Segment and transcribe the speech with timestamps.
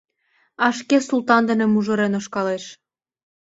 [0.65, 2.63] А шке Султан дене мужырын ошкылеш.